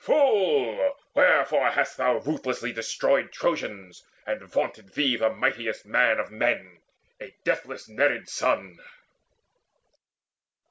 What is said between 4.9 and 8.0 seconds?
thee the mightiest man Of men, a deathless